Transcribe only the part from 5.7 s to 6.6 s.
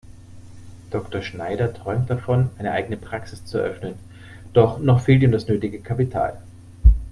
Kapital.